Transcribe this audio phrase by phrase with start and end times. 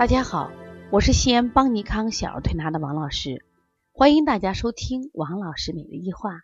[0.00, 0.50] 大家好，
[0.90, 3.44] 我是西安邦尼康小儿推拿的王老师，
[3.92, 6.40] 欢迎大家收听王老师每日一话。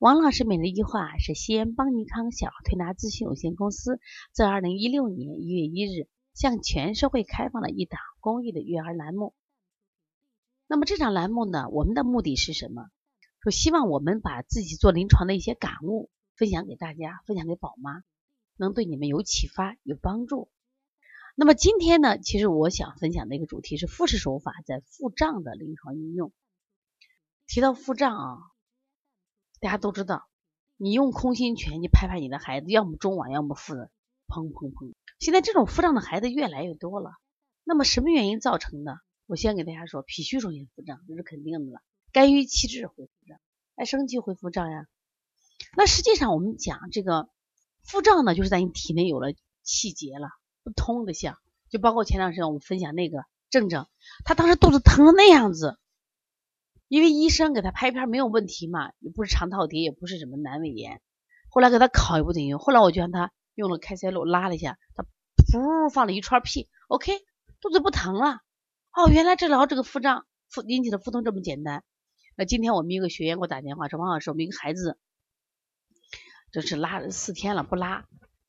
[0.00, 4.00] 王老师每日一话是西安邦尼康小儿推拿咨询有限公司
[4.32, 9.34] 自二零一六年一月一日向全社会开放的一档公益的育儿栏目。
[10.66, 12.88] 那么这场栏目呢，我们的目的是什么？
[13.40, 18.02] 说希望我们把自己做临床的一些感悟分享给大家，分享给宝妈，
[18.56, 20.48] 能对你们有启发、有帮助。
[21.38, 26.32] 那么今天呢，其实我想分享的一个主题是复式手法在腹胀的临床应用。
[27.46, 28.38] 提到腹胀啊，
[29.60, 30.26] 大家都知道，
[30.78, 33.90] 你用空心拳，你拍拍你的孩子，要么中脘，要么腹的，
[34.26, 34.94] 砰砰砰。
[35.18, 37.10] 现在这种腹胀的孩子越来越多了。
[37.64, 38.98] 那么什么原因造成的？
[39.26, 41.82] 我先给大家说，脾虚容易腹胀，这是肯定的了。
[42.12, 43.38] 肝郁气滞会腹胀，
[43.74, 44.86] 爱生气会腹胀呀。
[45.76, 47.28] 那实际上我们讲这个
[47.82, 50.30] 腹胀呢，就是在你体内有了气结了。
[50.66, 51.38] 不通的象，
[51.70, 53.86] 就包括前段时间我们分享那个正正，
[54.24, 55.78] 他当时肚子疼成那样子，
[56.88, 61.00] 因为医生给他拍片没有问题嘛，也不是肠套叠，也不是什么阑尾炎，
[61.50, 65.04] 后来给他烤也不顶用，后来我就让他用了开塞露拉了一下，他
[65.36, 67.12] 噗放了一串屁，OK，
[67.60, 68.40] 肚子不疼了。
[68.92, 71.84] 哦，原来治疗这个腹胀腹引起的腹痛这么简单。
[72.34, 74.98] 那今天我们一个学员给我打电话说，王老师，我们一个孩子
[76.50, 78.08] 这是拉了四天了不拉。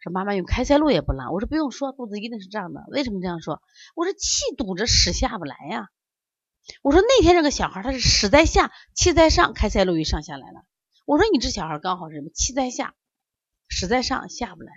[0.09, 2.83] 妈妈用开塞露也不拉，我说不用说，肚子一定是胀的。
[2.89, 3.61] 为什么这样说？
[3.95, 5.89] 我说气堵着屎下不来呀。
[6.81, 10.65] 我说那天这个小孩他是屎在下，气在上，开塞露一上下来了。
[11.05, 12.29] 我说你这小孩刚好是什么？
[12.33, 12.93] 气在下，
[13.69, 14.71] 屎在上，下不来？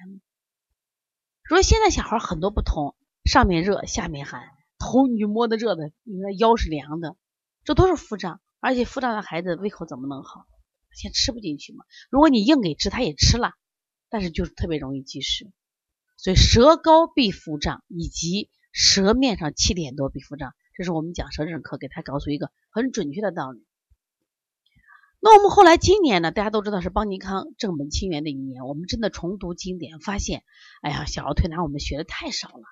[1.43, 4.43] 说现在小孩很多不同，上面热，下面寒，
[4.79, 7.17] 头你就摸的热的，你的腰是凉的，
[7.65, 8.41] 这都是腹胀。
[8.61, 10.47] 而且腹胀的孩子胃口怎么能好？
[10.93, 11.85] 先吃不进去嘛。
[12.11, 13.55] 如果你硬给吃，他也吃了。
[14.11, 15.51] 但是就是特别容易积食，
[16.17, 23.65] 所以舌高必腹胀，以及舌面上气点多必腹胀，这是我们讲舌诊课给他告诉一个很准确的道理。
[25.21, 30.43] 那我们后来今年呢，大家都知道是邦尼康正本清源的一年，我们真的重读经典，发现，
[30.83, 32.65] 哎呀，小儿推拿我们学的太少了，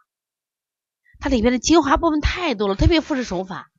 [1.21, 3.71] 它里边的精华部分太多了，特别复式手法。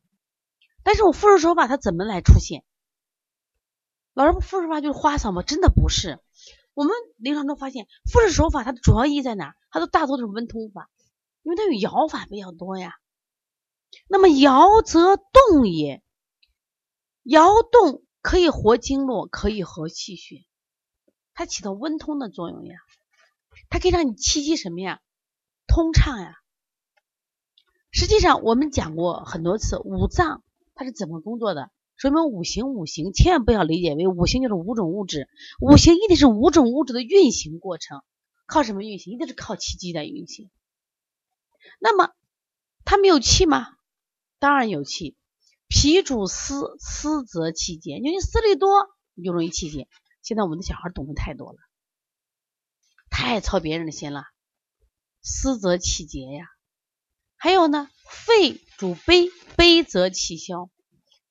[0.84, 2.64] 但是我复式手法它怎么来出现？
[4.14, 5.42] 老师，复式法就是花嗓吗？
[5.42, 6.20] 真的不是。
[6.74, 9.54] 我们临床中发现，复式手法它的主要意义在哪？
[9.70, 10.90] 它都大多都是温通法，
[11.44, 12.94] 因为它有摇法比较多呀。
[14.08, 16.04] 那么摇则动也，
[17.24, 20.46] 摇动可以活经络，可以活气血，
[21.34, 22.76] 它起到温通的作用呀。
[23.70, 25.02] 它可以让你气机什么呀？
[25.68, 26.36] 通畅呀。
[27.92, 30.44] 实际上我们讲过很多次，五脏
[30.76, 31.72] 它是怎么工作的？
[32.00, 35.28] 说明五行，五行千万不要理解为五行就是五种物质，
[35.60, 38.02] 五行一定是五种物质的运行过程，
[38.46, 39.14] 靠什么运行？
[39.14, 40.50] 一定是靠气机在运行。
[41.78, 42.14] 那么
[42.86, 43.68] 它没有气吗？
[44.40, 45.18] 当然有气。
[45.68, 47.98] 脾主思，思则气结。
[47.98, 49.90] 因为你思虑多，你就容易气结。
[50.24, 51.58] 现在我们的小孩懂得太多了，
[53.10, 54.24] 太操别人的心了，
[55.22, 56.46] 思则气结呀。
[57.36, 60.70] 还有呢，肺主悲，悲则气消。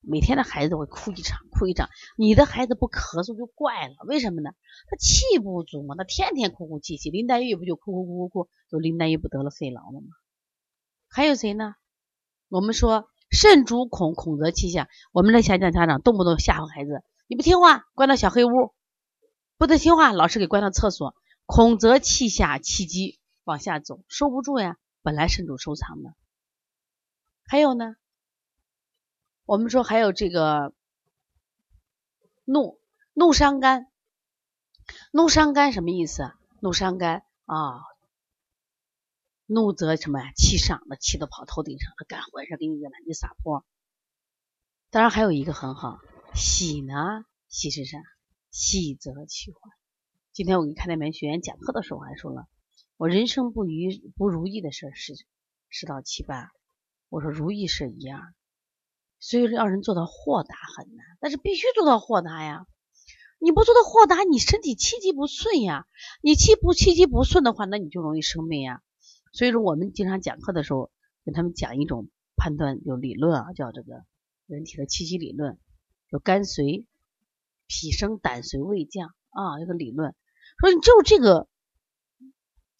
[0.00, 1.88] 每天的孩子会哭一场，哭一场。
[2.16, 4.50] 你的孩子不咳嗽就怪了，为什么呢？
[4.88, 7.10] 他气不足嘛，他天天哭哭啼啼。
[7.10, 10.08] 林黛玉不就哭哭哭哭哭，就林黛玉不得了肺痨了吗？
[11.08, 11.75] 还有谁呢？
[12.48, 14.88] 我们说肾主恐，恐则气下。
[15.12, 18.75] 我们的家长家长动不动吓唬孩子，你不听话，关到小黑屋；
[19.58, 21.14] 不得听话，老师给关到厕所。
[21.44, 24.76] 恐则气下，气机往下走，收不住呀。
[25.03, 26.14] 本来肾主收藏的。
[27.47, 27.97] 还有呢？
[29.48, 30.75] 我们说还有这个
[32.44, 32.78] 怒
[33.14, 33.91] 怒伤肝，
[35.10, 36.34] 怒伤肝什么意思？
[36.60, 37.81] 怒伤肝啊，
[39.47, 40.32] 怒则什么呀？
[40.37, 43.64] 气上，那气都跑头顶上了，肝浑身给你热，你撒泼。
[44.90, 45.99] 当然还有一个很好，
[46.34, 48.02] 喜呢，喜是啥？
[48.50, 49.72] 喜则气缓。
[50.34, 52.46] 今天我给开那门学员讲课的时候还说了，
[52.99, 53.70] 我人生不如
[54.14, 55.14] 不如意的事是
[55.70, 56.50] 十到七八，
[57.08, 58.38] 我说如意是一样的。
[59.20, 62.67] 所以让人做到豁达很难，但是必须做到豁达呀！
[63.41, 65.87] 你不做到豁达，你身体气机不顺呀。
[66.23, 68.82] 你气不气机不顺的话，那你就容易生病呀。
[69.32, 70.91] 所以说，我们经常讲课的时候，
[71.25, 74.05] 跟他们讲一种判断，就理论啊，叫这个
[74.47, 75.59] 人体的气机理论，
[76.11, 76.87] 就肝随
[77.67, 80.15] 脾升，胆随胃降啊，这个理论
[80.59, 81.49] 说你只有这个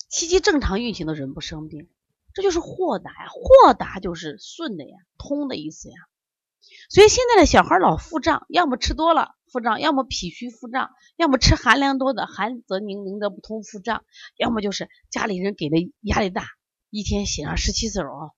[0.09, 1.89] 气机正常运行的人不生病，
[2.35, 3.29] 这就是豁达呀。
[3.31, 5.97] 豁达就是顺的呀，通的意思呀。
[6.91, 14.05] 所以现在的小孩老腹胀，要么吃多了腹胀，要么脾虚腹胀，要么吃寒凉多的寒则凝凝则不通腹胀，
[14.37, 16.47] 要么就是家里人给的压力大，
[16.91, 18.33] 一天写上十七次哦，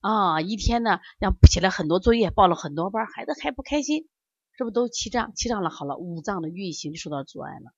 [0.00, 4.08] 啊，一天呢让写了很多作业，报了很多班，孩子还不开心，
[4.56, 5.32] 是不是都气胀？
[5.34, 7.72] 气胀了好了，五脏的运行就受到阻碍了。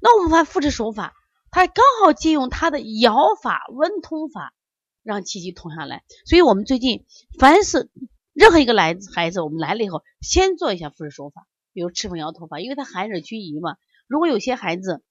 [0.00, 1.14] 那我们看复制手法，
[1.50, 4.52] 它刚好借用它的摇法、温通法，
[5.02, 6.04] 让气机通下来。
[6.26, 7.06] 所以我们最近
[7.38, 7.90] 凡是
[8.32, 13.76] 任何一个来孩子，我们来了以后，先做一下复式手法，比如赤峰摇头法，因为它寒热均宜嘛。
[14.06, 15.02] 如果有些孩子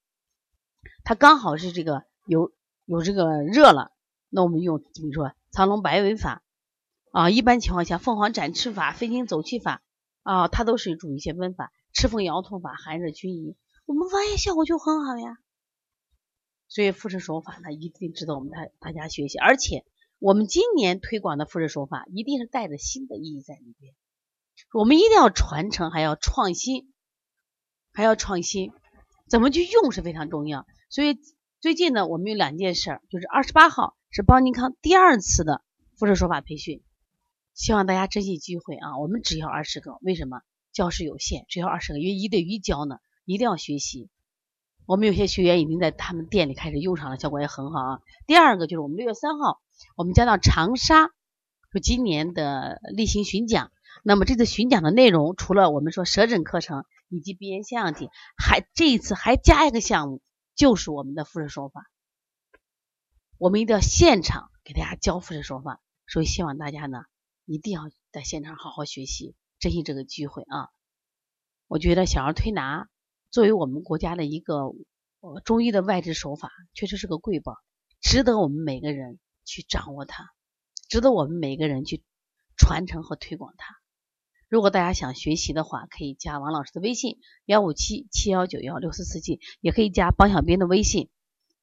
[1.04, 2.52] 他刚好是这个有
[2.86, 3.92] 有这个热了，
[4.30, 6.44] 那我们用比如说藏龙摆尾法
[7.12, 9.84] 啊，一般情况下凤凰展翅法、飞禽走气法
[10.24, 11.72] 啊，它都是主一些温法。
[11.94, 15.38] 赤峰摇头法寒热均宜，我们发现效果就很好呀。
[16.68, 19.38] 所以复式手法呢，一定值得我们大大家学习。
[19.38, 19.84] 而且
[20.22, 23.96] 我们今年推广的复制手法，一定是带着新的意义在里边。
[24.72, 26.94] 我们一定要传承，还要创新，
[27.92, 28.72] 还要创新。
[29.28, 30.68] 怎么去用是非常重要。
[30.92, 31.18] 所以
[31.60, 35.64] 最近呢，我们有两件事，就是二十八号是邦尼康第二次的
[35.98, 36.84] 复制手法培训，
[37.56, 39.00] 希望大家珍惜机会啊！
[39.00, 40.42] 我们只要二十个，为什么？
[40.72, 44.12] 教室有限，只要二十个，因为一对一教呢，一定要学习。
[44.86, 48.00] 我们有些学员已经在他们店里开始用上了，效果也很好啊。
[48.28, 49.62] 第二个就是我们六月三号，
[49.96, 51.12] 我们将到长沙，
[51.72, 53.72] 就今年的例行巡讲。
[54.04, 60.22] 那么这次巡讲的内容，除了我们说舌诊课程以及鼻炎腺样体，还这一次还加一个项目，
[60.56, 61.90] 就是我们的复式手法。
[63.38, 67.04] 我们一定要现场给大家教复式手法，所以希望大家呢，
[67.46, 70.70] 一定要在现场好好学习，珍惜这个机会啊！
[71.68, 72.88] 我觉得小儿推拿。
[73.32, 74.74] 作为我们国家的一个
[75.22, 77.56] 呃中医的外治手法，确实是个瑰宝，
[78.02, 80.26] 值得我们每个人去掌握它，
[80.90, 82.04] 值得我们每个人去
[82.58, 83.74] 传承和推广它。
[84.50, 91.10] 如果大家想学习的话，可以加王老师的微信幺五七七幺九幺六四四七，也可以加帮小兵的微信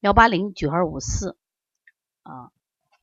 [0.01, 1.37] 幺八零九二五四
[2.23, 2.51] 啊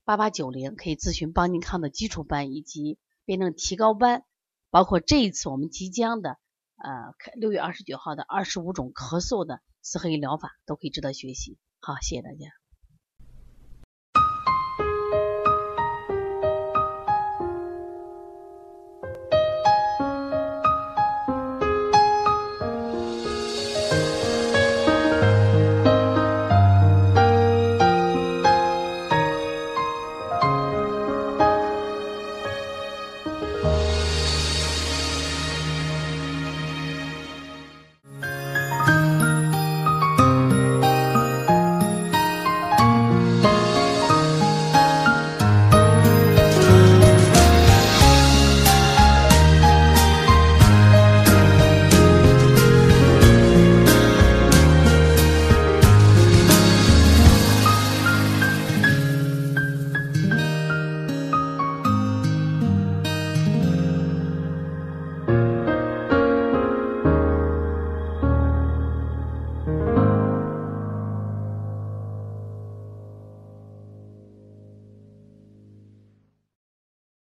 [0.05, 4.23] 八八九零，可以咨询邦尼康的基础班以及辩证提高班，
[4.71, 6.39] 包括这一次我们即将的。
[6.77, 11.57] 呃，六月二十九号的二十五种咳嗽的四合一疗法都可以值得学习。
[11.79, 12.64] 好，谢谢大家。